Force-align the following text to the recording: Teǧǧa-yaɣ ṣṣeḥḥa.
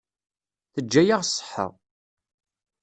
Teǧǧa-yaɣ 0.73 1.21
ṣṣeḥḥa. 1.29 1.67